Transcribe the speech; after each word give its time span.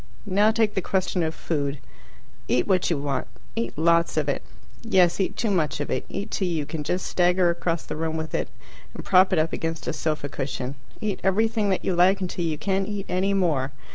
Now 0.25 0.49
take 0.49 0.73
the 0.73 0.81
question 0.81 1.21
of 1.21 1.35
food. 1.35 1.77
Eat 2.47 2.65
what 2.67 2.89
you 2.89 2.97
want. 2.97 3.27
Eat 3.55 3.77
lots 3.77 4.17
of 4.17 4.27
it. 4.27 4.41
Yes, 4.81 5.19
eat 5.19 5.37
too 5.37 5.51
much 5.51 5.79
of 5.79 5.91
it. 5.91 6.07
Eat 6.09 6.31
till 6.31 6.47
you 6.47 6.65
can 6.65 6.83
just 6.83 7.05
stagger 7.05 7.51
across 7.51 7.83
the 7.85 7.95
room 7.95 8.17
with 8.17 8.33
it 8.33 8.49
and 8.95 9.05
prop 9.05 9.31
it 9.31 9.37
up 9.37 9.53
against 9.53 9.85
a 9.85 9.93
sofa 9.93 10.27
cushion. 10.27 10.73
Eat 11.01 11.19
everything 11.23 11.69
that 11.69 11.85
you 11.85 11.93
like 11.95 12.19
until 12.19 12.43
you 12.43 12.57
can't 12.57 12.87
eat 12.89 13.05
any 13.09 13.35
more. 13.35 13.73